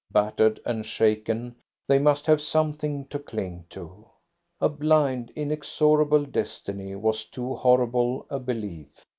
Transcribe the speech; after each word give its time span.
Battered 0.11 0.59
and 0.65 0.83
shaken, 0.83 1.55
they 1.87 1.99
must 1.99 2.25
have 2.25 2.41
something 2.41 3.05
to 3.09 3.19
cling 3.19 3.65
to. 3.69 4.07
A 4.59 4.67
blind, 4.67 5.31
inexorable 5.35 6.25
destiny 6.25 6.95
was 6.95 7.25
too 7.25 7.53
horrible 7.53 8.25
a 8.31 8.39
belief. 8.39 9.05